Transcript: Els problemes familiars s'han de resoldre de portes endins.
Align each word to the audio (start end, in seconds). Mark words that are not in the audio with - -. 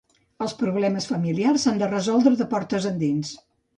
Els 0.45 0.55
problemes 0.61 1.05
familiars 1.11 1.65
s'han 1.67 1.77
de 1.83 1.91
resoldre 1.91 2.33
de 2.41 2.49
portes 2.55 2.89
endins. 2.93 3.37